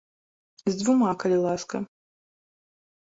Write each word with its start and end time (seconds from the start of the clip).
З 0.69 0.73
дзвюма, 0.79 1.11
калі 1.23 1.37
ласка! 1.45 1.83